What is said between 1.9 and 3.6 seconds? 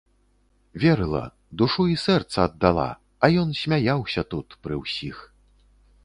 і сэрца аддала, а ён